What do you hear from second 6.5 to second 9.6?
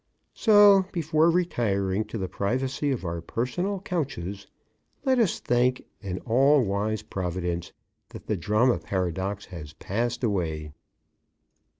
wise Providence, that the drama paradox